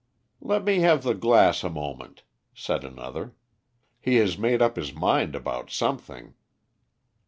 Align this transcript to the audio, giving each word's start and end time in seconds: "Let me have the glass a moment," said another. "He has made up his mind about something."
"Let 0.41 0.63
me 0.65 0.79
have 0.79 1.03
the 1.03 1.13
glass 1.13 1.63
a 1.63 1.69
moment," 1.69 2.23
said 2.55 2.83
another. 2.83 3.35
"He 3.99 4.15
has 4.15 4.35
made 4.35 4.59
up 4.59 4.75
his 4.75 4.95
mind 4.95 5.35
about 5.35 5.69
something." 5.69 6.33